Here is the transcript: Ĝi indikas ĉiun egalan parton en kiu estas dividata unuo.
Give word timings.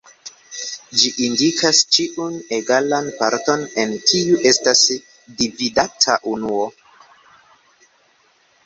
Ĝi 1.01 1.11
indikas 1.25 1.81
ĉiun 1.97 2.39
egalan 2.57 3.11
parton 3.19 3.67
en 3.85 3.95
kiu 4.13 4.41
estas 4.53 4.83
dividata 5.45 6.19
unuo. 6.35 6.69